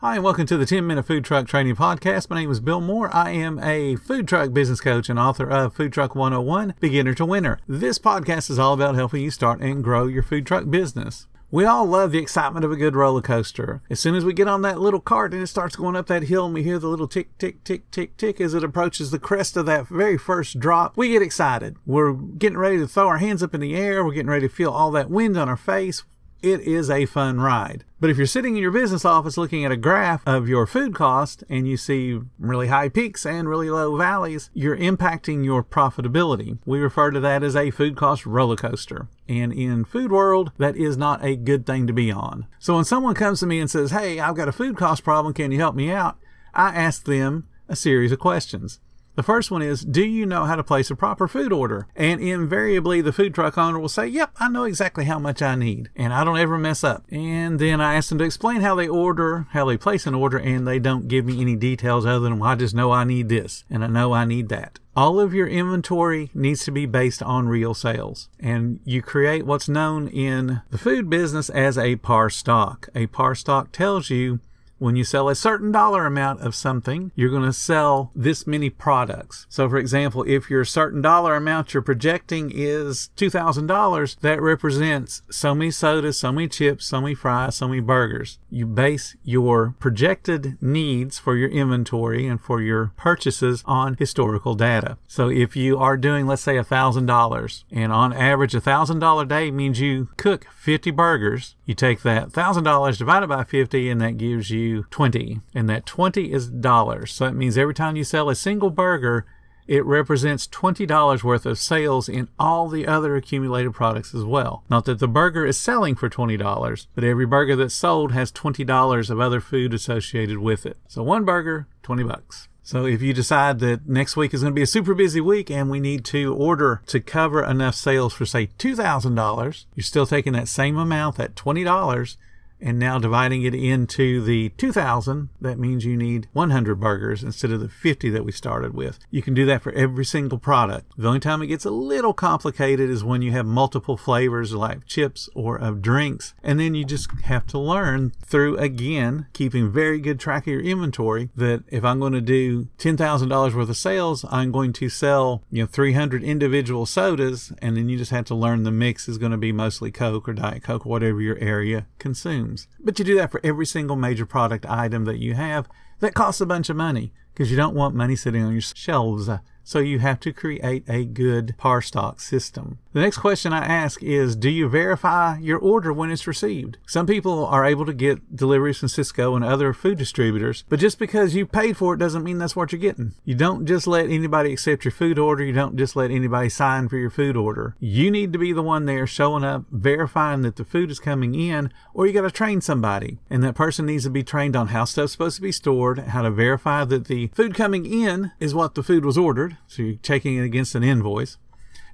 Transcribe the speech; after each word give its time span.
Hi, 0.00 0.16
and 0.16 0.24
welcome 0.24 0.44
to 0.44 0.58
the 0.58 0.66
10 0.66 0.86
Minute 0.86 1.06
Food 1.06 1.24
Truck 1.24 1.46
Training 1.46 1.74
Podcast. 1.74 2.28
My 2.28 2.36
name 2.36 2.50
is 2.50 2.60
Bill 2.60 2.82
Moore. 2.82 3.08
I 3.16 3.30
am 3.30 3.58
a 3.60 3.96
food 3.96 4.28
truck 4.28 4.52
business 4.52 4.78
coach 4.78 5.08
and 5.08 5.18
author 5.18 5.48
of 5.48 5.72
Food 5.72 5.94
Truck 5.94 6.14
101 6.14 6.74
Beginner 6.78 7.14
to 7.14 7.24
Winner. 7.24 7.58
This 7.66 7.98
podcast 7.98 8.50
is 8.50 8.58
all 8.58 8.74
about 8.74 8.94
helping 8.94 9.22
you 9.22 9.30
start 9.30 9.60
and 9.60 9.82
grow 9.82 10.06
your 10.06 10.22
food 10.22 10.46
truck 10.46 10.68
business. 10.68 11.28
We 11.50 11.64
all 11.64 11.86
love 11.86 12.12
the 12.12 12.18
excitement 12.18 12.62
of 12.66 12.70
a 12.70 12.76
good 12.76 12.94
roller 12.94 13.22
coaster. 13.22 13.80
As 13.88 13.98
soon 13.98 14.14
as 14.14 14.22
we 14.22 14.34
get 14.34 14.48
on 14.48 14.60
that 14.62 14.82
little 14.82 15.00
cart 15.00 15.32
and 15.32 15.42
it 15.42 15.46
starts 15.46 15.76
going 15.76 15.96
up 15.96 16.08
that 16.08 16.24
hill 16.24 16.44
and 16.44 16.52
we 16.52 16.62
hear 16.62 16.78
the 16.78 16.88
little 16.88 17.08
tick, 17.08 17.38
tick, 17.38 17.64
tick, 17.64 17.90
tick, 17.90 18.18
tick 18.18 18.38
as 18.38 18.52
it 18.52 18.62
approaches 18.62 19.10
the 19.10 19.18
crest 19.18 19.56
of 19.56 19.64
that 19.64 19.88
very 19.88 20.18
first 20.18 20.60
drop, 20.60 20.98
we 20.98 21.08
get 21.08 21.22
excited. 21.22 21.76
We're 21.86 22.12
getting 22.12 22.58
ready 22.58 22.76
to 22.76 22.86
throw 22.86 23.08
our 23.08 23.16
hands 23.16 23.42
up 23.42 23.54
in 23.54 23.62
the 23.62 23.74
air. 23.74 24.04
We're 24.04 24.12
getting 24.12 24.28
ready 24.28 24.46
to 24.46 24.54
feel 24.54 24.72
all 24.72 24.90
that 24.90 25.08
wind 25.08 25.38
on 25.38 25.48
our 25.48 25.56
face. 25.56 26.02
It 26.42 26.60
is 26.60 26.90
a 26.90 27.06
fun 27.06 27.40
ride. 27.40 27.84
But 27.98 28.10
if 28.10 28.18
you're 28.18 28.26
sitting 28.26 28.56
in 28.56 28.62
your 28.62 28.70
business 28.70 29.04
office 29.04 29.38
looking 29.38 29.64
at 29.64 29.72
a 29.72 29.76
graph 29.76 30.22
of 30.26 30.48
your 30.48 30.66
food 30.66 30.94
cost 30.94 31.42
and 31.48 31.66
you 31.66 31.76
see 31.76 32.20
really 32.38 32.68
high 32.68 32.90
peaks 32.90 33.24
and 33.24 33.48
really 33.48 33.70
low 33.70 33.96
valleys, 33.96 34.50
you're 34.52 34.76
impacting 34.76 35.44
your 35.44 35.64
profitability. 35.64 36.58
We 36.66 36.78
refer 36.78 37.10
to 37.10 37.20
that 37.20 37.42
as 37.42 37.56
a 37.56 37.70
food 37.70 37.96
cost 37.96 38.26
roller 38.26 38.56
coaster. 38.56 39.08
And 39.28 39.52
in 39.52 39.84
food 39.84 40.12
world, 40.12 40.52
that 40.58 40.76
is 40.76 40.96
not 40.96 41.24
a 41.24 41.36
good 41.36 41.64
thing 41.66 41.86
to 41.86 41.92
be 41.92 42.12
on. 42.12 42.46
So 42.58 42.74
when 42.76 42.84
someone 42.84 43.14
comes 43.14 43.40
to 43.40 43.46
me 43.46 43.58
and 43.58 43.70
says, 43.70 43.90
Hey, 43.90 44.20
I've 44.20 44.36
got 44.36 44.48
a 44.48 44.52
food 44.52 44.76
cost 44.76 45.04
problem, 45.04 45.32
can 45.32 45.52
you 45.52 45.58
help 45.58 45.74
me 45.74 45.90
out? 45.90 46.18
I 46.54 46.68
ask 46.68 47.04
them 47.04 47.48
a 47.68 47.76
series 47.76 48.12
of 48.12 48.18
questions. 48.18 48.78
The 49.16 49.22
first 49.22 49.50
one 49.50 49.62
is, 49.62 49.80
do 49.80 50.04
you 50.04 50.26
know 50.26 50.44
how 50.44 50.56
to 50.56 50.62
place 50.62 50.90
a 50.90 50.94
proper 50.94 51.26
food 51.26 51.50
order? 51.50 51.86
And 51.96 52.20
invariably, 52.20 53.00
the 53.00 53.14
food 53.14 53.34
truck 53.34 53.56
owner 53.56 53.78
will 53.78 53.88
say, 53.88 54.06
yep, 54.06 54.32
I 54.38 54.50
know 54.50 54.64
exactly 54.64 55.06
how 55.06 55.18
much 55.18 55.40
I 55.40 55.54
need, 55.54 55.88
and 55.96 56.12
I 56.12 56.22
don't 56.22 56.38
ever 56.38 56.58
mess 56.58 56.84
up. 56.84 57.04
And 57.10 57.58
then 57.58 57.80
I 57.80 57.94
ask 57.94 58.10
them 58.10 58.18
to 58.18 58.24
explain 58.24 58.60
how 58.60 58.74
they 58.74 58.86
order, 58.86 59.46
how 59.52 59.64
they 59.64 59.78
place 59.78 60.06
an 60.06 60.14
order, 60.14 60.36
and 60.36 60.68
they 60.68 60.78
don't 60.78 61.08
give 61.08 61.24
me 61.24 61.40
any 61.40 61.56
details 61.56 62.04
other 62.04 62.20
than, 62.20 62.38
well, 62.38 62.50
I 62.50 62.56
just 62.56 62.74
know 62.74 62.92
I 62.92 63.04
need 63.04 63.30
this, 63.30 63.64
and 63.70 63.82
I 63.82 63.86
know 63.86 64.12
I 64.12 64.26
need 64.26 64.50
that. 64.50 64.80
All 64.94 65.18
of 65.18 65.32
your 65.32 65.46
inventory 65.46 66.30
needs 66.34 66.64
to 66.66 66.70
be 66.70 66.84
based 66.84 67.22
on 67.22 67.48
real 67.48 67.72
sales. 67.72 68.28
And 68.38 68.80
you 68.84 69.00
create 69.00 69.46
what's 69.46 69.68
known 69.68 70.08
in 70.08 70.60
the 70.70 70.78
food 70.78 71.08
business 71.08 71.48
as 71.48 71.78
a 71.78 71.96
par 71.96 72.28
stock. 72.28 72.88
A 72.94 73.06
par 73.06 73.34
stock 73.34 73.72
tells 73.72 74.10
you 74.10 74.40
when 74.78 74.96
you 74.96 75.04
sell 75.04 75.28
a 75.28 75.34
certain 75.34 75.72
dollar 75.72 76.06
amount 76.06 76.40
of 76.40 76.54
something, 76.54 77.12
you're 77.14 77.30
going 77.30 77.42
to 77.42 77.52
sell 77.52 78.10
this 78.14 78.46
many 78.46 78.70
products. 78.70 79.46
So, 79.48 79.68
for 79.68 79.78
example, 79.78 80.24
if 80.26 80.50
your 80.50 80.64
certain 80.64 81.00
dollar 81.00 81.34
amount 81.34 81.72
you're 81.72 81.82
projecting 81.82 82.50
is 82.54 83.10
$2,000, 83.16 84.20
that 84.20 84.42
represents 84.42 85.22
so 85.30 85.54
many 85.54 85.70
sodas, 85.70 86.18
so 86.18 86.32
many 86.32 86.48
chips, 86.48 86.86
so 86.86 87.00
many 87.00 87.14
fries, 87.14 87.56
so 87.56 87.68
many 87.68 87.80
burgers. 87.80 88.38
You 88.50 88.66
base 88.66 89.16
your 89.24 89.74
projected 89.78 90.60
needs 90.62 91.18
for 91.18 91.36
your 91.36 91.48
inventory 91.48 92.26
and 92.26 92.40
for 92.40 92.60
your 92.60 92.92
purchases 92.96 93.62
on 93.66 93.96
historical 93.98 94.54
data. 94.54 94.98
So, 95.06 95.30
if 95.30 95.56
you 95.56 95.78
are 95.78 95.96
doing, 95.96 96.26
let's 96.26 96.42
say, 96.42 96.56
$1,000, 96.56 97.64
and 97.70 97.92
on 97.92 98.12
average, 98.12 98.54
a 98.54 98.60
$1,000 98.60 99.28
day 99.28 99.50
means 99.50 99.80
you 99.80 100.08
cook 100.16 100.46
50 100.52 100.90
burgers, 100.90 101.56
you 101.64 101.74
take 101.74 102.02
that 102.02 102.30
$1,000 102.30 102.98
divided 102.98 103.28
by 103.28 103.44
50, 103.44 103.88
and 103.90 104.00
that 104.00 104.18
gives 104.18 104.50
you 104.50 104.65
20 104.90 105.40
and 105.54 105.68
that 105.68 105.86
20 105.86 106.32
is 106.32 106.48
dollars 106.48 107.12
so 107.12 107.24
that 107.24 107.34
means 107.34 107.56
every 107.56 107.74
time 107.74 107.96
you 107.96 108.04
sell 108.04 108.28
a 108.28 108.34
single 108.34 108.70
burger 108.70 109.26
it 109.66 109.84
represents 109.84 110.46
$20 110.46 111.22
worth 111.22 111.46
of 111.46 111.58
sales 111.58 112.08
in 112.08 112.28
all 112.38 112.68
the 112.68 112.86
other 112.86 113.16
accumulated 113.16 113.74
products 113.74 114.14
as 114.14 114.24
well. 114.24 114.62
Not 114.70 114.84
that 114.84 114.98
the 114.98 115.08
burger 115.08 115.44
is 115.44 115.58
selling 115.58 115.94
for 115.94 116.08
$20, 116.08 116.86
but 116.94 117.04
every 117.04 117.26
burger 117.26 117.56
that's 117.56 117.74
sold 117.74 118.12
has 118.12 118.30
$20 118.32 119.10
of 119.10 119.20
other 119.20 119.40
food 119.40 119.74
associated 119.74 120.38
with 120.38 120.66
it. 120.66 120.76
So 120.88 121.02
one 121.02 121.24
burger, 121.24 121.66
20 121.82 122.04
bucks. 122.04 122.48
So 122.62 122.84
if 122.84 123.00
you 123.00 123.12
decide 123.12 123.60
that 123.60 123.88
next 123.88 124.16
week 124.16 124.34
is 124.34 124.42
going 124.42 124.52
to 124.52 124.56
be 124.56 124.62
a 124.62 124.66
super 124.66 124.94
busy 124.94 125.20
week 125.20 125.50
and 125.52 125.70
we 125.70 125.78
need 125.78 126.04
to 126.06 126.34
order 126.34 126.82
to 126.86 126.98
cover 126.98 127.44
enough 127.44 127.76
sales 127.76 128.12
for 128.12 128.26
say 128.26 128.48
$2,000, 128.58 129.64
you're 129.74 129.84
still 129.84 130.06
taking 130.06 130.32
that 130.32 130.48
same 130.48 130.76
amount, 130.76 131.16
that 131.16 131.36
$20, 131.36 132.16
and 132.60 132.78
now 132.78 132.98
dividing 132.98 133.42
it 133.42 133.54
into 133.54 134.22
the 134.22 134.50
2000 134.50 135.28
that 135.40 135.58
means 135.58 135.84
you 135.84 135.96
need 135.96 136.28
100 136.32 136.80
burgers 136.80 137.22
instead 137.22 137.50
of 137.50 137.60
the 137.60 137.68
50 137.68 138.10
that 138.10 138.24
we 138.24 138.32
started 138.32 138.74
with. 138.74 138.98
You 139.10 139.22
can 139.22 139.34
do 139.34 139.46
that 139.46 139.62
for 139.62 139.72
every 139.72 140.04
single 140.04 140.38
product. 140.38 140.92
The 140.96 141.08
only 141.08 141.20
time 141.20 141.42
it 141.42 141.48
gets 141.48 141.64
a 141.64 141.70
little 141.70 142.12
complicated 142.12 142.90
is 142.90 143.04
when 143.04 143.22
you 143.22 143.32
have 143.32 143.46
multiple 143.46 143.96
flavors 143.96 144.54
like 144.54 144.86
chips 144.86 145.28
or 145.34 145.56
of 145.56 145.82
drinks 145.82 146.34
and 146.42 146.58
then 146.58 146.74
you 146.74 146.84
just 146.84 147.10
have 147.24 147.46
to 147.46 147.58
learn 147.58 148.12
through 148.24 148.56
again 148.56 149.26
keeping 149.32 149.70
very 149.70 150.00
good 150.00 150.18
track 150.18 150.46
of 150.46 150.52
your 150.52 150.62
inventory 150.62 151.30
that 151.36 151.62
if 151.68 151.84
i'm 151.84 152.00
going 152.00 152.12
to 152.12 152.20
do 152.20 152.68
$10000 152.78 153.54
worth 153.54 153.68
of 153.68 153.76
sales 153.76 154.24
i'm 154.30 154.50
going 154.50 154.72
to 154.72 154.88
sell 154.88 155.42
you 155.50 155.62
know 155.62 155.66
300 155.66 156.22
individual 156.22 156.86
sodas 156.86 157.52
and 157.60 157.76
then 157.76 157.88
you 157.88 157.98
just 157.98 158.10
have 158.10 158.24
to 158.24 158.34
learn 158.34 158.62
the 158.62 158.70
mix 158.70 159.08
is 159.08 159.18
going 159.18 159.32
to 159.32 159.38
be 159.38 159.52
mostly 159.52 159.90
coke 159.90 160.28
or 160.28 160.32
diet 160.32 160.62
coke 160.62 160.84
whatever 160.84 161.20
your 161.20 161.38
area 161.38 161.86
consumes 161.98 162.45
but 162.80 162.98
you 162.98 163.04
do 163.04 163.16
that 163.16 163.30
for 163.30 163.40
every 163.42 163.66
single 163.66 163.96
major 163.96 164.26
product 164.26 164.66
item 164.66 165.04
that 165.04 165.18
you 165.18 165.34
have 165.34 165.68
that 166.00 166.14
costs 166.14 166.40
a 166.40 166.46
bunch 166.46 166.68
of 166.68 166.76
money 166.76 167.12
because 167.32 167.50
you 167.50 167.56
don't 167.56 167.74
want 167.74 167.94
money 167.94 168.16
sitting 168.16 168.42
on 168.42 168.52
your 168.52 168.60
shelves. 168.60 169.28
So 169.66 169.80
you 169.80 169.98
have 169.98 170.20
to 170.20 170.32
create 170.32 170.84
a 170.88 171.04
good 171.04 171.56
par 171.58 171.82
stock 171.82 172.20
system. 172.20 172.78
The 172.92 173.00
next 173.00 173.18
question 173.18 173.52
I 173.52 173.66
ask 173.66 174.00
is 174.00 174.36
Do 174.36 174.48
you 174.48 174.68
verify 174.68 175.38
your 175.38 175.58
order 175.58 175.92
when 175.92 176.12
it's 176.12 176.28
received? 176.28 176.78
Some 176.86 177.04
people 177.04 177.44
are 177.44 177.64
able 177.64 177.84
to 177.84 177.92
get 177.92 178.36
deliveries 178.36 178.78
from 178.78 178.88
Sysco 178.88 179.34
and 179.34 179.44
other 179.44 179.72
food 179.72 179.98
distributors, 179.98 180.62
but 180.68 180.78
just 180.78 181.00
because 181.00 181.34
you 181.34 181.46
paid 181.46 181.76
for 181.76 181.94
it 181.94 181.98
doesn't 181.98 182.22
mean 182.22 182.38
that's 182.38 182.54
what 182.54 182.70
you're 182.70 182.80
getting. 182.80 183.14
You 183.24 183.34
don't 183.34 183.66
just 183.66 183.88
let 183.88 184.08
anybody 184.08 184.52
accept 184.52 184.84
your 184.84 184.92
food 184.92 185.18
order, 185.18 185.42
you 185.42 185.52
don't 185.52 185.76
just 185.76 185.96
let 185.96 186.12
anybody 186.12 186.48
sign 186.48 186.88
for 186.88 186.96
your 186.96 187.10
food 187.10 187.36
order. 187.36 187.74
You 187.80 188.08
need 188.08 188.32
to 188.34 188.38
be 188.38 188.52
the 188.52 188.62
one 188.62 188.86
there 188.86 189.06
showing 189.06 189.42
up, 189.42 189.64
verifying 189.72 190.42
that 190.42 190.54
the 190.54 190.64
food 190.64 190.92
is 190.92 191.00
coming 191.00 191.34
in, 191.34 191.72
or 191.92 192.06
you 192.06 192.12
got 192.12 192.22
to 192.22 192.30
train 192.30 192.60
somebody. 192.60 193.18
And 193.28 193.42
that 193.42 193.56
person 193.56 193.86
needs 193.86 194.04
to 194.04 194.10
be 194.10 194.22
trained 194.22 194.54
on 194.54 194.68
how 194.68 194.84
stuff's 194.84 195.10
supposed 195.12 195.36
to 195.36 195.42
be 195.42 195.50
stored, 195.50 195.98
how 195.98 196.22
to 196.22 196.30
verify 196.30 196.84
that 196.84 197.06
the 197.06 197.26
food 197.34 197.56
coming 197.56 197.84
in 197.84 198.30
is 198.38 198.54
what 198.54 198.76
the 198.76 198.84
food 198.84 199.04
was 199.04 199.18
ordered 199.18 199.55
so 199.66 199.82
you're 199.82 199.96
taking 199.96 200.36
it 200.36 200.44
against 200.44 200.74
an 200.74 200.82
invoice. 200.82 201.38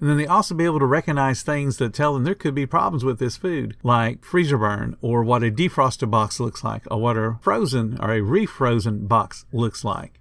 And 0.01 0.09
then 0.09 0.17
they 0.17 0.27
also 0.27 0.55
be 0.55 0.65
able 0.65 0.81
to 0.81 0.87
recognize 0.87 1.43
things 1.43 1.77
that 1.77 1.95
tell 1.95 2.15
them 2.15 2.25
there 2.25 2.35
could 2.35 2.55
be 2.55 2.67
problems 2.67 3.05
with 3.05 3.19
this 3.19 3.37
food, 3.37 3.77
like 3.85 4.25
freezer 4.25 4.59
burn, 4.59 4.97
or 5.01 5.23
what 5.23 5.45
a 5.45 5.51
defrosted 5.51 6.11
box 6.11 6.41
looks 6.41 6.65
like, 6.65 6.83
or 6.91 7.01
what 7.01 7.17
a 7.17 7.39
frozen 7.41 7.97
or 8.01 8.13
a 8.13 8.21
refrozen 8.21 9.07
box 9.07 9.45
looks 9.53 9.85
like 9.85 10.19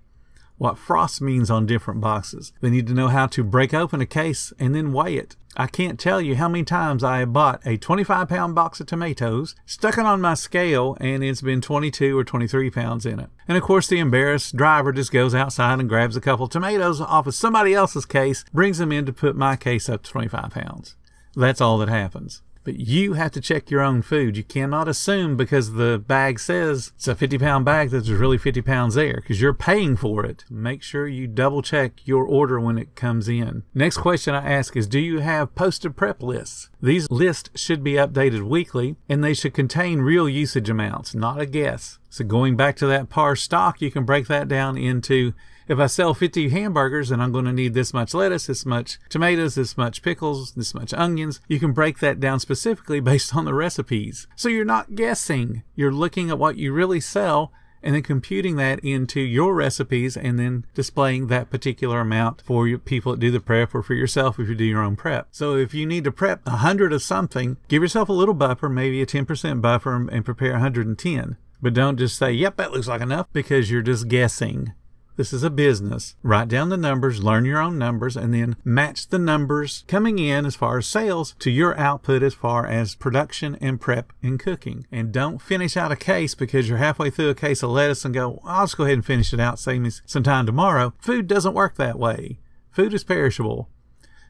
what 0.62 0.78
frost 0.78 1.24
means 1.24 1.50
on 1.50 1.66
different 1.66 2.00
boxes. 2.00 2.53
They 2.62 2.69
need 2.69 2.85
to 2.85 2.94
know 2.94 3.07
how 3.07 3.25
to 3.25 3.44
break 3.44 3.74
open 3.74 4.00
a 4.00 4.06
case 4.06 4.53
and 4.59 4.75
then 4.75 4.94
weigh 4.94 5.16
it. 5.16 5.35
I 5.57 5.67
can't 5.67 6.00
tell 6.00 6.22
you 6.22 6.35
how 6.35 6.47
many 6.47 6.63
times 6.63 7.03
I 7.03 7.19
have 7.19 7.34
bought 7.34 7.62
a 7.66 7.78
25 7.78 8.29
pound 8.29 8.56
box 8.56 8.79
of 8.79 8.88
tomatoes, 8.88 9.56
stuck 9.66 9.97
it 9.97 10.06
on 10.06 10.22
my 10.22 10.34
scale, 10.34 10.97
and 11.01 11.23
it's 11.23 11.41
been 11.41 11.59
22 11.59 12.17
or 12.17 12.23
23 12.23 12.69
pounds 12.69 13.06
in 13.06 13.19
it. 13.19 13.29
And 13.47 13.57
of 13.57 13.63
course, 13.63 13.88
the 13.88 14.00
embarrassed 14.00 14.56
driver 14.56 14.94
just 14.94 15.12
goes 15.12 15.35
outside 15.35 15.79
and 15.79 15.89
grabs 15.89 16.16
a 16.16 16.22
couple 16.22 16.45
of 16.45 16.51
tomatoes 16.51 17.01
off 17.01 17.28
of 17.28 17.35
somebody 17.35 17.73
else's 17.73 18.06
case, 18.06 18.45
brings 18.53 18.78
them 18.78 18.91
in 18.91 19.06
to 19.06 19.13
put 19.13 19.35
my 19.35 19.57
case 19.57 19.89
up 19.89 20.03
to 20.03 20.12
25 20.12 20.51
pounds. 20.51 20.95
That's 21.35 21.62
all 21.62 21.78
that 21.79 21.89
happens. 21.89 22.41
But 22.64 22.80
you 22.80 23.14
have 23.14 23.32
to 23.32 23.42
check 23.42 23.72
your 23.72 23.82
own 23.82 24.02
food. 24.02 24.38
You 24.38 24.44
cannot 24.44 24.88
assume 24.88 25.36
because 25.36 25.74
the 25.74 25.98
bag 26.06 26.40
says 26.40 26.92
it's 26.96 27.08
a 27.08 27.16
50 27.16 27.38
pound 27.38 27.66
bag 27.66 27.90
that 27.90 28.06
there's 28.06 28.20
really 28.20 28.38
50 28.38 28.62
pounds 28.62 28.96
there 28.96 29.16
because 29.16 29.42
you're 29.42 29.54
paying 29.54 29.96
for 29.96 30.26
it. 30.26 30.46
Make 30.50 30.84
sure 30.84 31.08
you 31.08 31.28
double 31.28 31.62
check 31.62 32.08
your 32.08 32.24
order 32.24 32.60
when 32.60 32.78
it 32.78 32.96
comes 32.96 33.28
in. 33.28 33.64
Next 33.74 33.98
question 33.98 34.36
I 34.36 34.50
ask 34.52 34.76
is 34.76 34.88
Do 34.88 35.00
you 35.00 35.20
have 35.20 35.56
posted 35.56 35.96
prep 35.96 36.22
lists? 36.22 36.70
These 36.82 37.10
lists 37.10 37.50
should 37.56 37.84
be 37.84 37.94
updated 37.94 38.44
weekly 38.44 38.96
and 39.10 39.24
they 39.24 39.34
should 39.34 39.54
contain 39.54 40.02
real 40.02 40.30
usage 40.30 40.70
amounts, 40.70 41.16
not 41.16 41.40
a 41.40 41.46
guess. 41.46 42.00
So 42.10 42.26
going 42.26 42.58
back 42.58 42.76
to 42.78 42.88
that 42.88 43.10
par 43.10 43.36
stock, 43.36 43.81
you 43.81 43.90
can 43.90 44.04
break 44.04 44.28
that 44.28 44.48
down 44.48 44.78
into 44.78 45.34
if 45.71 45.79
I 45.79 45.88
sell 45.88 46.13
50 46.13 46.50
hamburgers 46.50 47.12
and 47.12 47.23
I'm 47.23 47.31
going 47.31 47.45
to 47.45 47.53
need 47.53 47.73
this 47.73 47.94
much 47.94 48.13
lettuce, 48.13 48.47
this 48.47 48.65
much 48.65 49.00
tomatoes, 49.07 49.56
this 49.56 49.77
much 49.77 50.01
pickles, 50.01 50.51
this 50.51 50.73
much 50.73 50.94
onions, 50.94 51.39
you 51.47 51.59
can 51.59 51.71
break 51.71 52.00
that 52.00 52.19
down 52.19 52.41
specifically 52.41 53.00
based 53.12 53.33
on 53.33 53.45
the 53.45 53.53
recipes. 53.53 54.27
So 54.35 54.50
you're 54.50 54.65
not 54.65 54.95
guessing. 54.95 55.63
You're 55.73 55.94
looking 55.94 56.29
at 56.29 56.38
what 56.38 56.57
you 56.57 56.73
really 56.73 57.00
sell 57.00 57.53
and 57.81 57.95
then 57.95 58.03
computing 58.03 58.57
that 58.57 58.79
into 58.79 59.21
your 59.21 59.56
recipes 59.56 60.18
and 60.18 60.38
then 60.38 60.65
displaying 60.73 61.27
that 61.27 61.50
particular 61.50 62.01
amount 62.01 62.41
for 62.41 62.68
your 62.68 62.77
people 62.77 63.13
that 63.13 63.21
do 63.21 63.31
the 63.31 63.39
prep 63.39 63.73
or 63.73 63.81
for 63.81 63.94
yourself 63.94 64.39
if 64.39 64.50
you 64.50 64.56
do 64.56 64.65
your 64.65 64.83
own 64.83 64.97
prep. 64.97 65.29
So 65.31 65.56
if 65.56 65.73
you 65.73 65.85
need 65.85 66.03
to 66.03 66.12
prep 66.12 66.45
100 66.45 66.91
of 66.91 67.01
something, 67.01 67.56
give 67.69 67.81
yourself 67.81 68.09
a 68.09 68.13
little 68.13 68.35
buffer, 68.35 68.68
maybe 68.68 69.01
a 69.01 69.06
10% 69.06 69.62
buffer 69.62 69.95
and 69.95 70.25
prepare 70.25 70.51
110. 70.51 71.38
But 71.62 71.73
don't 71.73 71.97
just 71.97 72.18
say, 72.18 72.33
yep, 72.33 72.57
that 72.57 72.71
looks 72.71 72.88
like 72.88 73.01
enough 73.01 73.27
because 73.31 73.71
you're 73.71 73.81
just 73.81 74.09
guessing. 74.09 74.73
This 75.21 75.33
is 75.33 75.44
a 75.44 75.51
business. 75.51 76.15
Write 76.23 76.47
down 76.47 76.69
the 76.69 76.77
numbers, 76.77 77.23
learn 77.23 77.45
your 77.45 77.62
own 77.62 77.77
numbers, 77.77 78.18
and 78.18 78.33
then 78.33 78.56
match 78.63 79.09
the 79.09 79.19
numbers 79.19 79.83
coming 79.88 80.18
in 80.18 80.47
as 80.47 80.56
far 80.56 80.79
as 80.79 80.88
sales 80.88 81.35
to 81.38 81.51
your 81.51 81.77
output 81.77 82.23
as 82.23 82.33
far 82.33 82.65
as 82.65 82.95
production 82.95 83.56
and 83.62 83.79
prep 83.79 84.13
and 84.23 84.39
cooking. 84.39 84.88
And 84.91 85.12
don't 85.12 85.39
finish 85.39 85.77
out 85.77 85.91
a 85.91 85.95
case 85.95 86.33
because 86.33 86.68
you're 86.68 86.79
halfway 86.79 87.12
through 87.12 87.29
a 87.29 87.35
case 87.35 87.62
of 87.62 87.69
lettuce 87.69 88.03
and 88.03 88.15
go, 88.15 88.41
I'll 88.44 88.63
just 88.63 88.77
go 88.77 88.85
ahead 88.85 88.95
and 88.95 89.06
finish 89.06 89.31
it 89.31 89.39
out, 89.39 89.59
save 89.59 89.81
me 89.81 89.91
some 90.07 90.23
time 90.23 90.47
tomorrow. 90.47 90.91
Food 90.97 91.27
doesn't 91.27 91.53
work 91.53 91.75
that 91.75 92.00
way. 92.00 92.39
Food 92.71 92.91
is 92.91 93.03
perishable. 93.03 93.69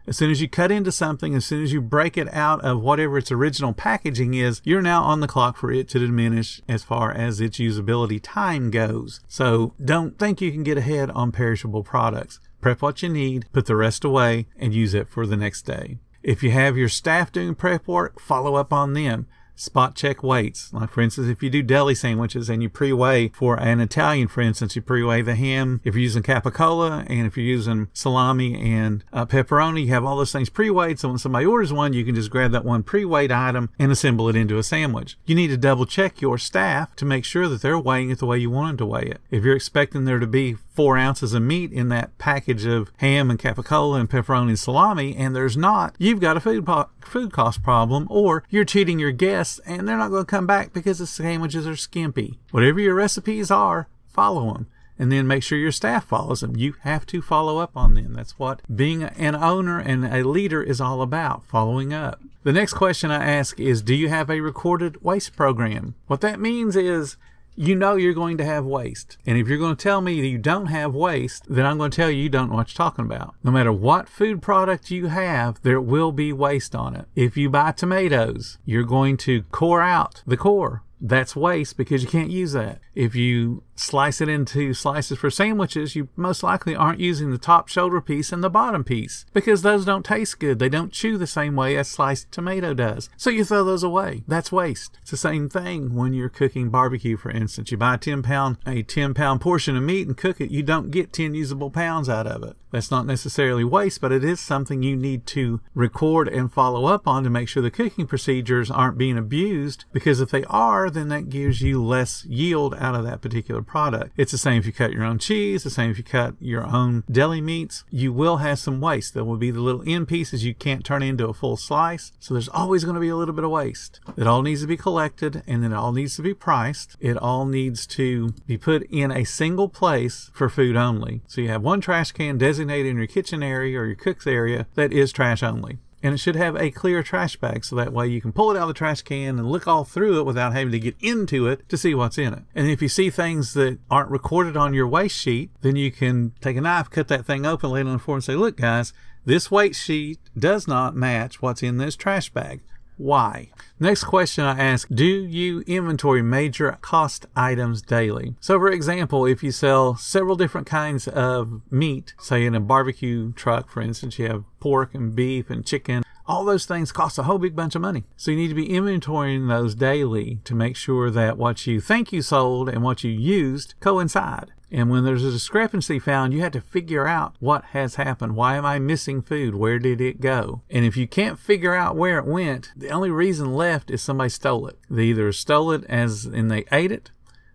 As 0.07 0.17
soon 0.17 0.31
as 0.31 0.41
you 0.41 0.49
cut 0.49 0.71
into 0.71 0.91
something, 0.91 1.35
as 1.35 1.45
soon 1.45 1.63
as 1.63 1.71
you 1.71 1.81
break 1.81 2.17
it 2.17 2.33
out 2.33 2.59
of 2.61 2.81
whatever 2.81 3.17
its 3.17 3.31
original 3.31 3.73
packaging 3.73 4.33
is, 4.33 4.61
you're 4.63 4.81
now 4.81 5.03
on 5.03 5.19
the 5.19 5.27
clock 5.27 5.57
for 5.57 5.71
it 5.71 5.89
to 5.89 5.99
diminish 5.99 6.61
as 6.67 6.83
far 6.83 7.11
as 7.11 7.39
its 7.39 7.59
usability 7.59 8.19
time 8.21 8.71
goes. 8.71 9.21
So 9.27 9.73
don't 9.83 10.17
think 10.17 10.41
you 10.41 10.51
can 10.51 10.63
get 10.63 10.77
ahead 10.77 11.11
on 11.11 11.31
perishable 11.31 11.83
products. 11.83 12.39
Prep 12.61 12.81
what 12.81 13.01
you 13.01 13.09
need, 13.09 13.45
put 13.53 13.65
the 13.65 13.75
rest 13.75 14.03
away, 14.03 14.47
and 14.57 14.73
use 14.73 14.93
it 14.93 15.07
for 15.07 15.25
the 15.25 15.37
next 15.37 15.63
day. 15.63 15.97
If 16.23 16.43
you 16.43 16.51
have 16.51 16.77
your 16.77 16.89
staff 16.89 17.31
doing 17.31 17.55
prep 17.55 17.87
work, 17.87 18.19
follow 18.19 18.55
up 18.55 18.71
on 18.71 18.93
them 18.93 19.27
spot 19.61 19.95
check 19.95 20.23
weights. 20.23 20.73
Like, 20.73 20.89
for 20.89 21.01
instance, 21.01 21.27
if 21.27 21.43
you 21.43 21.49
do 21.49 21.61
deli 21.61 21.93
sandwiches 21.93 22.49
and 22.49 22.63
you 22.63 22.69
pre 22.69 22.91
weigh 22.91 23.29
for 23.29 23.59
an 23.59 23.79
Italian, 23.79 24.27
for 24.27 24.41
instance, 24.41 24.75
you 24.75 24.81
pre 24.81 25.03
weigh 25.03 25.21
the 25.21 25.35
ham. 25.35 25.81
If 25.83 25.93
you're 25.93 26.01
using 26.01 26.23
capicola 26.23 27.05
and 27.07 27.27
if 27.27 27.37
you're 27.37 27.45
using 27.45 27.89
salami 27.93 28.59
and 28.59 29.03
uh, 29.13 29.25
pepperoni, 29.25 29.83
you 29.85 29.89
have 29.89 30.03
all 30.03 30.17
those 30.17 30.31
things 30.31 30.49
pre 30.49 30.69
weighed. 30.69 30.99
So 30.99 31.09
when 31.09 31.19
somebody 31.19 31.45
orders 31.45 31.71
one, 31.71 31.93
you 31.93 32.03
can 32.03 32.15
just 32.15 32.31
grab 32.31 32.51
that 32.51 32.65
one 32.65 32.83
pre 32.83 33.05
weighed 33.05 33.31
item 33.31 33.69
and 33.77 33.91
assemble 33.91 34.27
it 34.29 34.35
into 34.35 34.57
a 34.57 34.63
sandwich. 34.63 35.17
You 35.25 35.35
need 35.35 35.49
to 35.49 35.57
double 35.57 35.85
check 35.85 36.21
your 36.21 36.37
staff 36.37 36.95
to 36.95 37.05
make 37.05 37.23
sure 37.23 37.47
that 37.47 37.61
they're 37.61 37.79
weighing 37.79 38.09
it 38.09 38.19
the 38.19 38.25
way 38.25 38.39
you 38.39 38.49
want 38.49 38.69
them 38.69 38.77
to 38.77 38.85
weigh 38.85 39.05
it. 39.05 39.21
If 39.29 39.43
you're 39.43 39.55
expecting 39.55 40.05
there 40.05 40.19
to 40.19 40.27
be 40.27 40.57
four 40.73 40.97
ounces 40.97 41.33
of 41.33 41.41
meat 41.41 41.71
in 41.71 41.89
that 41.89 42.17
package 42.17 42.65
of 42.65 42.91
ham 42.97 43.29
and 43.29 43.39
capicola 43.39 43.99
and 43.99 44.09
pepperoni 44.09 44.49
and 44.49 44.59
salami, 44.59 45.15
and 45.15 45.35
there's 45.35 45.57
not, 45.57 45.95
you've 45.99 46.21
got 46.21 46.37
a 46.37 46.39
food 46.39 46.65
po- 46.65 46.89
food 47.01 47.31
cost 47.31 47.61
problem, 47.61 48.07
or 48.09 48.43
you're 48.49 48.65
cheating 48.65 48.99
your 48.99 49.11
guests 49.11 49.59
and 49.65 49.87
they're 49.87 49.97
not 49.97 50.09
going 50.09 50.25
to 50.25 50.29
come 50.29 50.47
back 50.47 50.73
because 50.73 50.99
the 50.99 51.07
sandwiches 51.07 51.67
are 51.67 51.75
skimpy. 51.75 52.39
Whatever 52.51 52.79
your 52.79 52.95
recipes 52.95 53.51
are, 53.51 53.87
follow 54.07 54.53
them. 54.53 54.67
And 54.97 55.11
then 55.11 55.25
make 55.25 55.41
sure 55.41 55.57
your 55.57 55.71
staff 55.71 56.05
follows 56.05 56.41
them. 56.41 56.55
You 56.55 56.75
have 56.81 57.07
to 57.07 57.23
follow 57.23 57.57
up 57.57 57.71
on 57.75 57.95
them. 57.95 58.13
That's 58.13 58.37
what 58.37 58.61
being 58.73 59.01
an 59.01 59.35
owner 59.35 59.79
and 59.79 60.05
a 60.05 60.23
leader 60.23 60.61
is 60.61 60.79
all 60.79 61.01
about 61.01 61.43
following 61.47 61.91
up. 61.91 62.21
The 62.43 62.51
next 62.53 62.73
question 62.73 63.09
I 63.09 63.23
ask 63.23 63.59
is 63.59 63.81
Do 63.81 63.95
you 63.95 64.09
have 64.09 64.29
a 64.29 64.41
recorded 64.41 65.01
waste 65.01 65.35
program? 65.35 65.95
What 66.05 66.21
that 66.21 66.39
means 66.39 66.75
is 66.75 67.17
you 67.61 67.75
know 67.75 67.95
you're 67.95 68.15
going 68.15 68.37
to 68.37 68.43
have 68.43 68.65
waste. 68.65 69.17
And 69.23 69.37
if 69.37 69.47
you're 69.47 69.59
going 69.59 69.75
to 69.75 69.83
tell 69.83 70.01
me 70.01 70.19
that 70.19 70.27
you 70.27 70.39
don't 70.39 70.65
have 70.65 70.95
waste, 70.95 71.45
then 71.47 71.63
I'm 71.63 71.77
going 71.77 71.91
to 71.91 71.95
tell 71.95 72.09
you 72.09 72.23
you 72.23 72.27
don't 72.29 72.49
know 72.49 72.55
what 72.55 72.69
you're 72.69 72.85
talking 72.85 73.05
about. 73.05 73.35
No 73.43 73.51
matter 73.51 73.71
what 73.71 74.09
food 74.09 74.41
product 74.41 74.89
you 74.89 75.07
have, 75.07 75.61
there 75.61 75.79
will 75.79 76.11
be 76.11 76.33
waste 76.33 76.73
on 76.73 76.95
it. 76.95 77.05
If 77.15 77.37
you 77.37 77.51
buy 77.51 77.73
tomatoes, 77.73 78.57
you're 78.65 78.83
going 78.83 79.15
to 79.17 79.43
core 79.51 79.83
out 79.83 80.23
the 80.25 80.37
core. 80.37 80.81
That's 81.01 81.35
waste 81.35 81.77
because 81.77 82.03
you 82.03 82.09
can't 82.09 82.29
use 82.29 82.53
that. 82.53 82.79
If 82.93 83.15
you 83.15 83.63
slice 83.75 84.21
it 84.21 84.29
into 84.29 84.73
slices 84.73 85.17
for 85.17 85.31
sandwiches, 85.31 85.95
you 85.95 86.09
most 86.15 86.43
likely 86.43 86.75
aren't 86.75 86.99
using 86.99 87.31
the 87.31 87.37
top 87.37 87.67
shoulder 87.67 87.99
piece 87.99 88.31
and 88.31 88.43
the 88.43 88.49
bottom 88.49 88.83
piece 88.83 89.25
because 89.33 89.63
those 89.63 89.85
don't 89.85 90.05
taste 90.05 90.39
good. 90.39 90.59
They 90.59 90.69
don't 90.69 90.91
chew 90.91 91.17
the 91.17 91.25
same 91.25 91.55
way 91.55 91.75
a 91.75 91.83
sliced 91.83 92.31
tomato 92.31 92.73
does. 92.75 93.09
So 93.17 93.29
you 93.29 93.43
throw 93.43 93.63
those 93.63 93.83
away. 93.83 94.23
That's 94.27 94.51
waste. 94.51 94.99
It's 95.01 95.11
the 95.11 95.17
same 95.17 95.49
thing 95.49 95.95
when 95.95 96.13
you're 96.13 96.29
cooking 96.29 96.69
barbecue, 96.69 97.17
for 97.17 97.31
instance. 97.31 97.71
You 97.71 97.77
buy 97.77 97.95
a 97.95 97.97
10 97.97 98.21
pound, 98.21 98.57
a 98.67 98.83
10 98.83 99.15
pound 99.15 99.41
portion 99.41 99.75
of 99.75 99.83
meat 99.83 100.07
and 100.07 100.15
cook 100.15 100.39
it. 100.39 100.51
You 100.51 100.61
don't 100.61 100.91
get 100.91 101.13
10 101.13 101.33
usable 101.33 101.71
pounds 101.71 102.09
out 102.09 102.27
of 102.27 102.43
it. 102.43 102.55
That's 102.71 102.91
not 102.91 103.05
necessarily 103.05 103.65
waste, 103.65 103.99
but 103.99 104.13
it 104.13 104.23
is 104.23 104.39
something 104.39 104.81
you 104.81 104.95
need 104.95 105.25
to 105.27 105.59
record 105.73 106.29
and 106.29 106.51
follow 106.51 106.85
up 106.85 107.05
on 107.05 107.23
to 107.23 107.29
make 107.29 107.49
sure 107.49 107.61
the 107.61 107.69
cooking 107.69 108.07
procedures 108.07 108.71
aren't 108.71 108.97
being 108.97 109.17
abused 109.17 109.83
because 109.91 110.21
if 110.21 110.31
they 110.31 110.45
are, 110.45 110.89
then 110.93 111.09
that 111.09 111.29
gives 111.29 111.61
you 111.61 111.83
less 111.83 112.25
yield 112.25 112.75
out 112.75 112.95
of 112.95 113.03
that 113.03 113.21
particular 113.21 113.61
product. 113.61 114.13
It's 114.17 114.31
the 114.31 114.37
same 114.37 114.59
if 114.59 114.65
you 114.65 114.73
cut 114.73 114.93
your 114.93 115.03
own 115.03 115.19
cheese, 115.19 115.63
the 115.63 115.69
same 115.69 115.91
if 115.91 115.97
you 115.97 116.03
cut 116.03 116.35
your 116.39 116.65
own 116.65 117.03
deli 117.11 117.41
meats. 117.41 117.83
You 117.89 118.13
will 118.13 118.37
have 118.37 118.59
some 118.59 118.81
waste. 118.81 119.13
There 119.13 119.23
will 119.23 119.37
be 119.37 119.51
the 119.51 119.61
little 119.61 119.83
end 119.85 120.07
pieces 120.07 120.45
you 120.45 120.53
can't 120.53 120.85
turn 120.85 121.03
into 121.03 121.27
a 121.27 121.33
full 121.33 121.57
slice. 121.57 122.11
So 122.19 122.33
there's 122.33 122.49
always 122.49 122.83
going 122.83 122.95
to 122.95 123.01
be 123.01 123.09
a 123.09 123.15
little 123.15 123.33
bit 123.33 123.43
of 123.43 123.51
waste. 123.51 123.99
It 124.17 124.27
all 124.27 124.41
needs 124.41 124.61
to 124.61 124.67
be 124.67 124.77
collected 124.77 125.43
and 125.47 125.63
then 125.63 125.71
it 125.71 125.75
all 125.75 125.91
needs 125.91 126.15
to 126.15 126.21
be 126.21 126.33
priced. 126.33 126.95
It 126.99 127.17
all 127.17 127.45
needs 127.45 127.85
to 127.87 128.33
be 128.47 128.57
put 128.57 128.83
in 128.89 129.11
a 129.11 129.23
single 129.23 129.69
place 129.69 130.29
for 130.33 130.49
food 130.49 130.75
only. 130.75 131.21
So 131.27 131.41
you 131.41 131.49
have 131.49 131.61
one 131.61 131.81
trash 131.81 132.11
can 132.11 132.37
designated 132.37 132.87
in 132.87 132.97
your 132.97 133.07
kitchen 133.07 133.43
area 133.43 133.79
or 133.79 133.85
your 133.85 133.95
cook's 133.95 134.27
area 134.27 134.67
that 134.75 134.91
is 134.91 135.11
trash 135.11 135.43
only 135.43 135.79
and 136.03 136.13
it 136.13 136.17
should 136.17 136.35
have 136.35 136.55
a 136.55 136.71
clear 136.71 137.03
trash 137.03 137.35
bag 137.37 137.63
so 137.63 137.75
that 137.75 137.93
way 137.93 138.07
you 138.07 138.21
can 138.21 138.31
pull 138.31 138.51
it 138.51 138.57
out 138.57 138.63
of 138.63 138.67
the 138.69 138.73
trash 138.73 139.01
can 139.01 139.37
and 139.37 139.49
look 139.49 139.67
all 139.67 139.83
through 139.83 140.19
it 140.19 140.25
without 140.25 140.53
having 140.53 140.71
to 140.71 140.79
get 140.79 140.95
into 140.99 141.47
it 141.47 141.67
to 141.69 141.77
see 141.77 141.93
what's 141.93 142.17
in 142.17 142.33
it. 142.33 142.43
And 142.55 142.67
if 142.67 142.81
you 142.81 142.89
see 142.89 143.09
things 143.09 143.53
that 143.53 143.79
aren't 143.89 144.09
recorded 144.09 144.57
on 144.57 144.73
your 144.73 144.87
waste 144.87 145.17
sheet, 145.17 145.51
then 145.61 145.75
you 145.75 145.91
can 145.91 146.33
take 146.41 146.57
a 146.57 146.61
knife, 146.61 146.89
cut 146.89 147.07
that 147.09 147.25
thing 147.25 147.45
open, 147.45 147.71
lay 147.71 147.81
it 147.81 147.87
on 147.87 147.93
the 147.93 147.99
floor, 147.99 148.17
and 148.17 148.23
say, 148.23 148.35
"Look, 148.35 148.57
guys, 148.57 148.93
this 149.25 149.51
weight 149.51 149.75
sheet 149.75 150.19
does 150.37 150.67
not 150.67 150.95
match 150.95 151.41
what's 151.41 151.63
in 151.63 151.77
this 151.77 151.95
trash 151.95 152.29
bag." 152.31 152.61
Why? 153.01 153.49
Next 153.79 154.03
question 154.03 154.43
I 154.43 154.59
ask 154.59 154.87
Do 154.87 155.03
you 155.03 155.61
inventory 155.61 156.21
major 156.21 156.77
cost 156.81 157.25
items 157.35 157.81
daily? 157.81 158.35
So, 158.39 158.59
for 158.59 158.69
example, 158.69 159.25
if 159.25 159.41
you 159.41 159.51
sell 159.51 159.95
several 159.95 160.35
different 160.35 160.67
kinds 160.67 161.07
of 161.07 161.61
meat, 161.71 162.13
say 162.19 162.45
in 162.45 162.53
a 162.53 162.59
barbecue 162.59 163.33
truck, 163.33 163.71
for 163.71 163.81
instance, 163.81 164.19
you 164.19 164.27
have 164.27 164.43
pork 164.59 164.93
and 164.93 165.15
beef 165.15 165.49
and 165.49 165.65
chicken, 165.65 166.03
all 166.27 166.45
those 166.45 166.67
things 166.67 166.91
cost 166.91 167.17
a 167.17 167.23
whole 167.23 167.39
big 167.39 167.55
bunch 167.55 167.73
of 167.73 167.81
money. 167.81 168.03
So, 168.17 168.29
you 168.29 168.37
need 168.37 168.49
to 168.49 168.53
be 168.53 168.69
inventorying 168.69 169.47
those 169.47 169.73
daily 169.73 170.39
to 170.43 170.53
make 170.53 170.75
sure 170.75 171.09
that 171.09 171.39
what 171.39 171.65
you 171.65 171.81
think 171.81 172.13
you 172.13 172.21
sold 172.21 172.69
and 172.69 172.83
what 172.83 173.03
you 173.03 173.09
used 173.09 173.73
coincide. 173.79 174.51
And 174.71 174.89
when 174.89 175.03
there's 175.03 175.25
a 175.25 175.31
discrepancy 175.31 175.99
found, 175.99 176.33
you 176.33 176.41
have 176.41 176.53
to 176.53 176.61
figure 176.61 177.05
out 177.05 177.35
what 177.39 177.65
has 177.65 177.95
happened. 177.95 178.35
Why 178.35 178.55
am 178.55 178.65
I 178.65 178.79
missing 178.79 179.21
food? 179.21 179.53
Where 179.53 179.79
did 179.79 179.99
it 179.99 180.21
go? 180.21 180.61
And 180.69 180.85
if 180.85 180.95
you 180.95 181.07
can't 181.07 181.37
figure 181.37 181.75
out 181.75 181.97
where 181.97 182.17
it 182.17 182.25
went, 182.25 182.71
the 182.75 182.89
only 182.89 183.11
reason 183.11 183.53
left 183.53 183.91
is 183.91 184.01
somebody 184.01 184.29
stole 184.29 184.67
it. 184.67 184.79
They 184.89 185.05
either 185.05 185.33
stole 185.33 185.71
it 185.71 185.83
as 185.89 186.25
in 186.25 186.47
they 186.47 186.63
ate 186.71 186.91
it, 186.91 187.11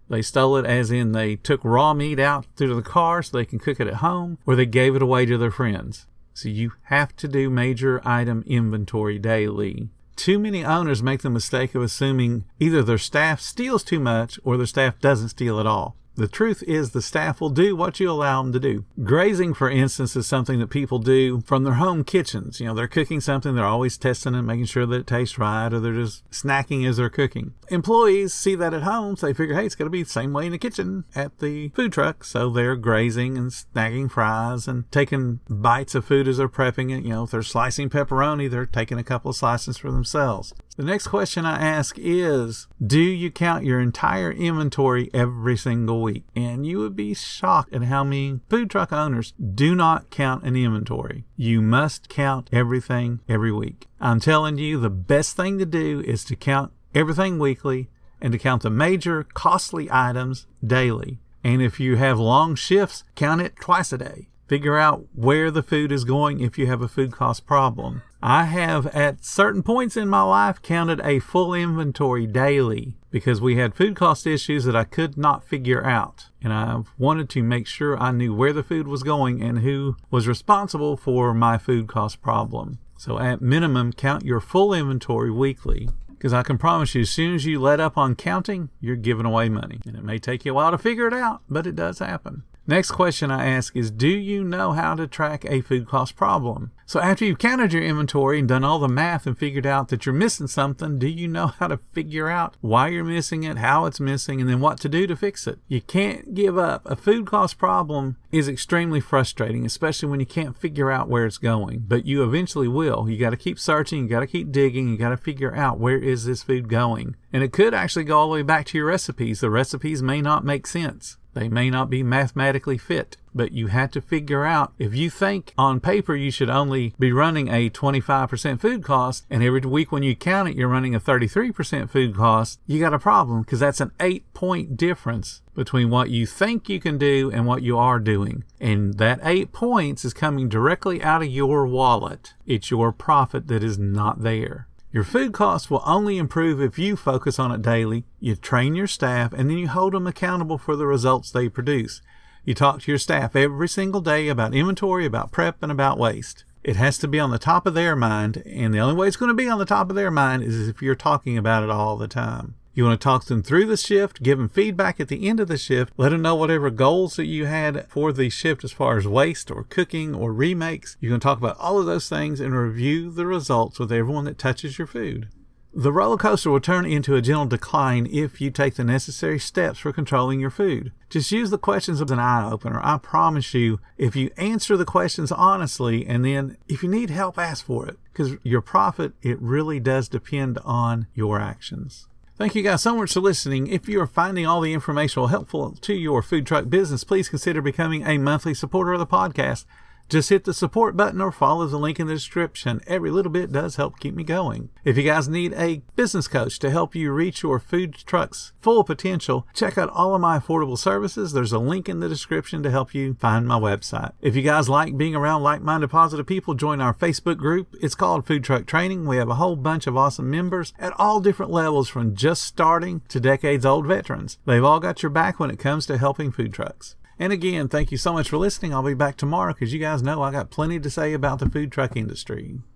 they 0.09 0.23
stole 0.23 0.57
it 0.57 0.67
as 0.67 0.91
in 0.91 1.13
they 1.13 1.37
took 1.37 1.65
raw 1.65 1.95
meat 1.95 2.21
out 2.21 2.47
through 2.55 2.75
the 2.75 2.83
car 2.83 3.23
so 3.23 3.37
they 3.37 3.45
can 3.45 3.59
cook 3.59 3.81
it 3.81 3.89
at 3.89 3.95
home, 3.95 4.39
or 4.47 4.55
they 4.55 4.67
gave 4.67 4.95
it 4.95 5.03
away 5.03 5.27
to 5.27 5.39
their 5.39 5.51
friends. 5.51 6.07
So 6.35 6.49
you 6.49 6.73
have 6.85 7.17
to 7.17 7.29
do 7.29 7.49
major 7.51 8.01
item 8.07 8.45
inventory 8.47 9.19
daily. 9.19 9.89
Too 10.15 10.39
many 10.39 10.65
owners 10.65 11.03
make 11.03 11.23
the 11.23 11.31
mistake 11.31 11.75
of 11.75 11.83
assuming 11.83 12.45
either 12.61 12.83
their 12.83 12.99
staff 12.99 13.41
steals 13.41 13.83
too 13.83 14.01
much 14.01 14.39
or 14.45 14.57
their 14.57 14.67
staff 14.67 14.99
doesn't 15.01 15.31
steal 15.31 15.59
at 15.59 15.67
all. 15.67 15.97
The 16.17 16.29
truth 16.29 16.63
is, 16.67 16.91
the 16.91 17.03
staff 17.03 17.41
will 17.41 17.51
do 17.51 17.77
what 17.77 18.01
you 18.01 18.11
allow 18.11 18.43
them 18.43 18.53
to 18.53 18.61
do. 18.61 18.85
Grazing, 19.05 19.53
for 19.53 19.71
instance, 19.71 20.17
is 20.17 20.27
something 20.27 20.59
that 20.61 20.69
people 20.69 20.99
do 20.99 21.43
from 21.43 21.65
their 21.65 21.75
home 21.75 22.05
kitchens. 22.05 22.59
You 22.59 22.67
know, 22.67 22.75
they're 22.75 22.89
cooking 22.89 23.21
something, 23.21 23.55
they're 23.55 23.67
always 23.67 23.99
testing 23.99 24.35
it, 24.35 24.43
making 24.43 24.65
sure 24.65 24.87
that 24.87 25.01
it 25.01 25.07
tastes 25.07 25.39
right, 25.39 25.73
or 25.73 25.79
they're 25.79 25.93
just 25.93 26.29
snacking 26.31 26.89
as 26.89 26.97
they're 26.97 27.11
cooking. 27.11 27.53
Employees 27.69 28.33
see 28.33 28.55
that 28.55 28.73
at 28.73 28.83
home, 28.83 29.17
so 29.17 29.27
they 29.27 29.35
figure, 29.35 29.55
hey, 29.55 29.67
it's 29.67 29.75
going 29.75 29.87
to 29.87 29.91
be 29.91 30.03
the 30.03 30.09
same 30.09 30.33
way 30.33 30.47
in 30.47 30.53
the 30.53 30.59
kitchen 30.59 31.05
at 31.15 31.39
the 31.39 31.69
food 31.71 31.93
truck. 31.93 32.25
So 32.25 32.49
they're 32.49 32.77
grazing 32.77 33.37
and 33.37 33.51
snacking 33.51 34.11
fries 34.11 34.67
and 34.67 34.91
taking 34.91 35.41
bites 35.51 35.95
of 35.95 36.07
food 36.07 36.29
as 36.29 36.39
they're 36.39 36.49
prepping 36.49 36.97
it. 36.97 37.05
You 37.05 37.11
know, 37.11 37.25
if 37.25 37.31
they're 37.31 37.43
slicing 37.43 37.91
pepperoni, 37.91 38.51
they're 38.51 38.65
taking 38.65 38.99
a 38.99 39.05
couple 39.05 39.31
of 39.31 39.37
slices 39.37 39.77
for 39.77 39.91
themselves. 39.91 40.55
The 40.77 40.85
next 40.85 41.07
question 41.07 41.47
I 41.47 41.59
ask 41.59 41.97
is 41.99 42.67
Do 42.85 43.01
you 43.01 43.31
count 43.31 43.65
your 43.65 43.81
entire 43.81 44.31
inventory 44.31 45.09
every 45.15 45.57
single 45.57 46.03
week? 46.03 46.25
And 46.37 46.67
you 46.67 46.81
would 46.81 46.95
be 46.95 47.15
shocked 47.15 47.73
at 47.73 47.85
how 47.85 48.05
many 48.05 48.41
food 48.51 48.69
truck 48.69 48.93
owners 48.93 49.33
do 49.55 49.75
not 49.75 50.11
count 50.11 50.45
an 50.45 50.55
inventory. 50.55 51.25
You 51.35 51.63
must 51.63 52.11
count 52.11 52.51
everything 52.53 53.21
every 53.27 53.53
week. 53.53 53.87
I'm 54.03 54.21
telling 54.21 54.59
you, 54.59 54.79
the 54.79 54.91
best 54.91 55.35
thing 55.35 55.59
to 55.59 55.65
do 55.65 56.03
is 56.05 56.25
to 56.25 56.37
count 56.37 56.73
everything 56.95 57.39
weekly 57.39 57.89
and 58.21 58.31
to 58.33 58.39
count 58.39 58.61
the 58.63 58.71
major 58.71 59.25
costly 59.25 59.89
items 59.91 60.47
daily. 60.63 61.21
And 61.43 61.63
if 61.63 61.81
you 61.81 61.97
have 61.97 62.19
long 62.19 62.55
shifts, 62.55 63.05
count 63.15 63.41
it 63.41 63.57
twice 63.57 63.95
a 63.95 63.99
day. 63.99 64.29
Figure 64.47 64.77
out 64.77 65.07
where 65.15 65.51
the 65.51 65.63
food 65.63 65.91
is 65.91 66.05
going 66.05 66.41
if 66.41 66.59
you 66.59 66.67
have 66.67 66.83
a 66.83 66.89
food 66.89 67.13
cost 67.13 67.47
problem. 67.47 68.03
I 68.23 68.45
have 68.45 68.87
at 68.89 69.25
certain 69.25 69.63
points 69.63 69.97
in 69.97 70.09
my 70.09 70.23
life 70.23 70.63
counted 70.63 71.01
a 71.05 71.19
full 71.19 71.55
inventory 71.55 72.27
daily 72.27 72.97
because 73.11 73.41
we 73.41 73.57
had 73.57 73.75
food 73.75 73.95
cost 73.95 74.27
issues 74.27 74.65
that 74.65 74.77
I 74.77 74.85
could 74.85 75.17
not 75.17 75.45
figure 75.45 75.85
out. 75.85 76.27
And 76.43 76.53
I 76.53 76.83
wanted 76.99 77.29
to 77.31 77.43
make 77.43 77.67
sure 77.67 77.99
I 77.99 78.11
knew 78.11 78.35
where 78.35 78.53
the 78.53 78.63
food 78.63 78.89
was 78.89 79.03
going 79.03 79.43
and 79.43 79.59
who 79.59 79.97
was 80.11 80.29
responsible 80.29 80.97
for 80.97 81.35
my 81.35 81.59
food 81.59 81.89
cost 81.89 82.21
problem. 82.21 82.79
So 82.99 83.19
at 83.19 83.43
minimum, 83.43 83.93
count 83.93 84.25
your 84.25 84.41
full 84.41 84.73
inventory 84.73 85.31
weekly 85.31 85.89
because 86.09 86.33
I 86.33 86.43
can 86.43 86.59
promise 86.59 86.95
you, 86.95 87.03
as 87.03 87.11
soon 87.11 87.35
as 87.35 87.45
you 87.45 87.61
let 87.61 87.79
up 87.79 87.99
on 87.99 88.15
counting, 88.15 88.71
you're 88.81 88.97
giving 88.97 89.27
away 89.27 89.49
money. 89.49 89.81
And 89.87 89.97
it 89.97 90.03
may 90.03 90.19
take 90.19 90.45
you 90.45 90.53
a 90.53 90.55
while 90.55 90.71
to 90.71 90.79
figure 90.79 91.07
it 91.07 91.13
out, 91.13 91.43
but 91.49 91.67
it 91.67 91.77
does 91.77 91.99
happen. 91.99 92.43
Next 92.69 92.91
question 92.91 93.31
I 93.31 93.47
ask 93.47 93.77
is 93.77 93.93
Do 93.93 94.09
you 94.09 94.43
know 94.43 94.73
how 94.73 94.97
to 94.97 95.07
track 95.07 95.45
a 95.45 95.61
food 95.61 95.87
cost 95.87 96.17
problem? 96.17 96.73
So, 96.85 96.99
after 97.01 97.25
you've 97.25 97.39
counted 97.39 97.73
your 97.73 97.83
inventory 97.83 98.41
and 98.41 98.49
done 98.49 98.65
all 98.65 98.81
the 98.81 98.89
math 98.89 99.25
and 99.25 99.39
figured 99.39 99.67
out 99.67 99.89
that 99.89 100.05
you're 100.05 100.13
missing 100.13 100.49
something, 100.49 100.99
do 100.99 101.07
you 101.07 101.29
know 101.29 101.47
how 101.49 101.69
to 101.69 101.77
figure 101.77 102.29
out 102.29 102.57
why 102.61 102.89
you're 102.89 103.05
missing 103.05 103.45
it, 103.45 103.59
how 103.59 103.87
it's 103.87 104.01
missing, 104.01 104.41
and 104.41 104.51
then 104.51 104.61
what 104.61 104.81
to 104.81 104.89
do 104.89 105.07
to 105.07 105.15
fix 105.15 105.47
it? 105.47 105.61
You 105.69 105.81
can't 105.81 106.35
give 106.35 106.59
up. 106.59 106.83
A 106.87 106.97
food 106.97 107.27
cost 107.27 107.57
problem 107.57 108.17
is 108.33 108.49
extremely 108.49 109.01
frustrating, 109.01 109.65
especially 109.65 110.09
when 110.09 110.21
you 110.21 110.27
can't 110.27 110.57
figure 110.57 110.91
out 110.91 111.09
where 111.09 111.27
it's 111.27 111.39
going, 111.39 111.85
but 111.87 112.05
you 112.05 112.25
eventually 112.25 112.69
will. 112.69 113.09
You 113.09 113.17
got 113.17 113.31
to 113.31 113.37
keep 113.37 113.61
searching, 113.61 114.05
you 114.05 114.09
got 114.09 114.21
to 114.21 114.27
keep 114.27 114.51
digging, 114.51 114.89
you 114.89 114.97
got 114.97 115.11
to 115.11 115.17
figure 115.17 115.55
out 115.55 115.79
where 115.79 115.99
is 115.99 116.25
this 116.25 116.43
food 116.43 116.69
going. 116.69 117.15
And 117.33 117.45
it 117.45 117.53
could 117.53 117.75
actually 117.75 118.05
go 118.05 118.19
all 118.19 118.29
the 118.29 118.35
way 118.35 118.43
back 118.43 118.67
to 118.67 118.79
your 118.79 118.89
recipes. 118.89 119.41
The 119.41 119.51
recipes 119.51 120.03
may 120.03 120.21
not 120.21 120.45
make 120.45 120.67
sense. 120.67 121.17
They 121.37 121.51
may 121.51 121.69
not 121.69 121.91
be 121.91 122.03
mathematically 122.03 122.79
fit, 122.79 123.19
but 123.35 123.53
you 123.53 123.67
have 123.67 123.91
to 123.91 124.01
figure 124.01 124.47
out 124.47 124.73
if 124.79 124.95
you 124.95 125.11
think 125.11 125.53
on 125.59 125.81
paper 125.81 126.17
you 126.17 126.31
should 126.31 126.49
only 126.49 126.95
be 126.99 127.13
running 127.13 127.49
a 127.49 127.69
25% 127.69 128.59
food 128.59 128.83
cost, 128.83 129.27
and 129.29 129.43
every 129.43 129.61
week 129.61 129.93
when 129.93 130.03
you 130.03 130.17
count 130.17 130.49
it, 130.49 130.57
you're 130.57 130.67
running 130.67 130.95
a 130.95 131.01
33% 131.01 131.91
food 131.91 132.17
cost, 132.17 132.59
you 132.67 132.81
got 132.81 132.95
a 132.95 132.99
problem 132.99 133.43
because 133.43 133.61
that's 133.61 133.83
an 133.83 133.93
eight 134.01 134.33
point 134.33 134.79
difference 134.79 135.43
between 135.55 135.91
what 135.91 136.09
you 136.09 136.25
think 136.25 136.71
you 136.71 136.81
can 136.81 136.97
do 136.97 137.31
and 137.31 137.45
what 137.45 137.63
you 137.63 137.77
are 137.77 138.01
doing. 138.01 138.43
And 138.59 138.95
that 138.95 139.21
eight 139.23 139.53
points 139.53 140.07
is 140.07 140.15
coming 140.15 140.49
directly 140.49 141.03
out 141.03 141.21
of 141.21 141.29
your 141.29 141.67
wallet. 141.67 142.33
It's 142.47 142.71
your 142.71 142.93
profit 142.93 143.47
that 143.49 143.63
is 143.63 143.77
not 143.79 144.23
there. 144.23 144.69
Your 144.93 145.05
food 145.05 145.33
costs 145.33 145.71
will 145.71 145.83
only 145.85 146.17
improve 146.17 146.61
if 146.61 146.79
you 146.79 146.97
focus 146.97 147.39
on 147.39 147.53
it 147.53 147.61
daily, 147.61 148.05
you 148.21 148.37
train 148.37 148.75
your 148.75 148.87
staff, 148.87 149.33
and 149.33 149.51
then 149.51 149.59
you 149.59 149.69
hold 149.69 149.93
them 149.93 150.07
accountable 150.07 150.59
for 150.59 150.77
the 150.77 150.87
results 150.87 151.31
they 151.31 151.49
produce. 151.49 152.01
You 152.45 152.55
talk 152.55 152.81
to 152.83 152.93
your 152.93 152.99
staff 152.99 153.35
every 153.35 153.69
single 153.69 154.01
day 154.01 154.29
about 154.29 154.55
inventory, 154.55 155.05
about 155.05 155.33
prep, 155.33 155.63
and 155.63 155.73
about 155.73 155.99
waste. 155.99 156.45
It 156.63 156.77
has 156.77 156.99
to 156.99 157.09
be 157.09 157.21
on 157.21 157.31
the 157.31 157.39
top 157.39 157.67
of 157.67 157.75
their 157.75 157.97
mind, 157.97 158.43
and 158.47 158.73
the 158.73 158.79
only 158.79 158.95
way 158.95 159.09
it's 159.09 159.17
going 159.17 159.29
to 159.29 159.35
be 159.35 159.49
on 159.49 159.59
the 159.59 159.65
top 159.65 159.91
of 159.91 159.97
their 159.97 160.11
mind 160.11 160.45
is 160.45 160.69
if 160.69 160.81
you're 160.81 160.95
talking 160.95 161.37
about 161.37 161.63
it 161.63 161.71
all 161.71 161.97
the 161.97 162.09
time. 162.09 162.55
You 162.77 162.85
want 162.85 163.01
to 163.01 163.05
talk 163.05 163.25
them 163.25 163.43
through 163.43 163.65
the 163.65 163.77
shift, 163.79 164.23
give 164.23 164.37
them 164.37 164.51
feedback 164.51 165.01
at 165.01 165.09
the 165.09 165.27
end 165.27 165.41
of 165.41 165.49
the 165.49 165.57
shift, 165.57 165.95
let 165.97 166.11
them 166.11 166.21
know 166.21 166.35
whatever 166.35 166.69
goals 166.69 167.17
that 167.17 167.25
you 167.25 167.47
had 167.47 167.89
for 167.89 168.13
the 168.13 168.29
shift 168.29 168.65
as 168.65 168.71
far 168.71 168.99
as 168.99 169.09
waste 169.09 169.51
or 169.51 169.65
cooking 169.65 170.15
or 170.15 170.31
remakes. 170.31 170.99
You 171.01 171.09
can 171.09 171.19
talk 171.19 171.39
about 171.39 171.57
all 171.59 171.79
of 171.79 171.87
those 171.87 172.07
things 172.07 172.39
and 172.39 172.55
review 172.55 173.11
the 173.11 173.25
results 173.25 173.79
with 173.79 173.91
everyone 173.91 174.27
that 174.27 174.37
touches 174.37 174.77
your 174.77 174.87
food. 174.87 175.31
The 175.73 175.91
roller 175.91 176.19
coaster 176.19 176.51
will 176.51 176.61
turn 176.61 176.85
into 176.85 177.15
a 177.15 177.23
gentle 177.23 177.47
decline 177.47 178.07
if 178.13 178.43
you 178.43 178.51
take 178.51 178.75
the 178.75 178.85
necessary 178.85 179.39
steps 179.39 179.79
for 179.79 179.91
controlling 179.91 180.39
your 180.39 180.51
food. 180.51 180.93
Just 181.09 181.33
use 181.33 181.49
the 181.49 181.57
questions 181.57 182.03
as 182.03 182.11
an 182.11 182.19
eye 182.19 182.47
opener. 182.47 182.79
I 182.85 182.99
promise 182.99 183.55
you, 183.55 183.81
if 183.97 184.15
you 184.15 184.31
answer 184.37 184.77
the 184.77 184.85
questions 184.85 185.33
honestly, 185.33 186.07
and 186.07 186.27
then 186.27 186.59
if 186.69 186.83
you 186.83 186.91
need 186.91 187.09
help, 187.09 187.39
ask 187.39 187.65
for 187.65 187.89
it. 187.89 187.97
Because 188.13 188.37
your 188.43 188.61
profit, 188.61 189.15
it 189.23 189.41
really 189.41 189.81
does 189.81 190.11
depend 190.11 190.59
on 190.63 191.07
your 191.15 191.41
actions. 191.41 192.07
Thank 192.39 192.55
you 192.55 192.63
guys 192.63 192.83
so 192.83 192.95
much 192.95 193.15
for 193.15 193.21
listening. 193.21 193.67
If 193.67 193.89
you 193.89 193.99
are 194.03 194.07
finding 194.07 194.47
all 194.47 194.61
the 194.61 194.75
information 194.75 195.27
helpful 195.27 195.73
to 195.81 195.95
your 195.95 196.21
food 196.21 196.47
truck 196.47 196.69
business, 196.69 197.03
please 197.03 197.31
consider 197.31 197.63
becoming 197.63 198.07
a 198.07 198.19
monthly 198.19 198.53
supporter 198.53 198.93
of 198.93 198.99
the 198.99 199.07
podcast. 199.07 199.65
Just 200.09 200.29
hit 200.29 200.45
the 200.45 200.55
support 200.55 200.97
button 200.97 201.21
or 201.21 201.33
follow 201.33 201.67
the 201.67 201.79
link 201.79 201.99
in 201.99 202.07
the 202.07 202.15
description. 202.15 202.81
Every 202.87 203.11
little 203.11 203.33
bit 203.33 203.51
does 203.51 203.75
help 203.75 203.99
keep 203.99 204.15
me 204.15 204.23
going. 204.23 204.69
If 204.85 204.97
you 204.97 205.03
guys 205.03 205.29
need 205.29 205.53
a 205.55 205.83
business 205.97 206.29
coach 206.29 206.61
to 206.61 206.71
help 206.71 206.95
you 206.95 207.11
reach 207.11 207.43
your 207.43 207.59
food 207.59 207.95
truck's 207.95 208.53
full 208.61 208.85
potential, 208.85 209.49
check 209.53 209.77
out 209.77 209.91
all 209.91 210.15
of 210.15 210.21
my 210.21 210.39
affordable 210.39 210.79
services. 210.79 211.33
There's 211.33 211.53
a 211.53 211.59
link 211.59 211.89
in 211.89 211.99
the 211.99 212.09
description 212.09 212.63
to 212.63 212.71
help 212.71 212.95
you 212.95 213.15
find 213.15 213.49
my 213.49 213.59
website. 213.59 214.13
If 214.21 214.37
you 214.37 214.43
guys 214.43 214.69
like 214.69 214.97
being 214.97 215.17
around 215.17 215.43
like 215.43 215.61
minded 215.61 215.91
positive 215.91 216.27
people, 216.27 216.55
join 216.55 216.81
our 216.81 216.95
Facebook 216.95 217.39
group. 217.39 217.75
It's 217.81 217.97
called 217.97 218.27
Food 218.27 218.45
Truck 218.45 218.67
Training. 218.67 219.07
We 219.07 219.17
have 219.17 219.29
a 219.29 219.35
whole 219.35 219.57
bunch 219.57 219.89
of 219.89 219.97
awesome 219.97 220.31
members 220.31 220.73
at 220.79 220.93
all 220.99 221.21
different 221.21 221.51
levels 221.51 221.89
from 221.89 222.15
just 222.15 222.45
starting 222.45 223.03
to 223.09 223.19
decades 223.19 223.67
old 223.67 223.87
veterans. 223.87 224.39
They've 224.47 224.63
all 224.63 224.79
got 224.79 225.03
your 225.03 225.11
back 225.11 225.41
when 225.41 225.51
it 225.51 225.59
comes 225.59 225.85
to 225.87 225.99
helping 225.99 226.31
food 226.31 226.53
trucks. 226.53 226.95
And 227.19 227.33
again, 227.33 227.69
thank 227.69 227.91
you 227.91 227.97
so 227.97 228.13
much 228.13 228.29
for 228.29 228.37
listening. 228.37 228.75
I'll 228.75 228.83
be 228.83 228.95
back 228.95 229.17
tomorrow 229.17 229.55
because 229.55 229.73
you 229.73 229.79
guys 229.79 230.03
know 230.03 230.23
I 230.23 230.31
got 230.31 230.51
plenty 230.51 230.79
to 230.81 230.91
say 230.91 231.15
about 231.15 231.39
the 231.39 231.49
food 231.49 231.73
truck 231.73 231.97
industry. 231.97 232.59